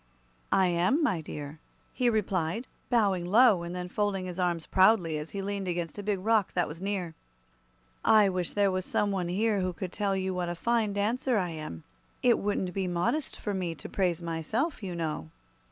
[0.51, 1.59] "I am, my dear,"
[1.93, 6.01] he replied, bowing low and then folding his arms proudly as he leaned against a
[6.01, 7.13] big rock that was near.
[8.03, 11.37] "I wish there was some one here who could tell you what a fine dancer
[11.37, 11.83] I am.
[12.23, 15.29] It wouldn't be modest for me to praise myself, you know."